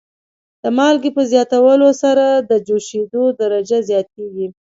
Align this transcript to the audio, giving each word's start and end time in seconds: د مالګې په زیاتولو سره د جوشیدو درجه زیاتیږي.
د 0.63 0.65
مالګې 0.77 1.11
په 1.17 1.21
زیاتولو 1.31 1.87
سره 2.01 2.25
د 2.49 2.51
جوشیدو 2.67 3.23
درجه 3.39 3.77
زیاتیږي. 3.89 4.47